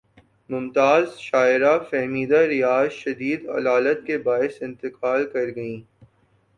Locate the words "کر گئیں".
5.31-5.81